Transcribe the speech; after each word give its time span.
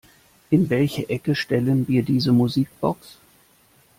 In 0.49 0.67
welche 0.71 1.07
Ecke 1.09 1.35
stellen 1.35 1.87
wir 1.87 2.01
diese 2.01 2.31
Musikbox? 2.31 3.17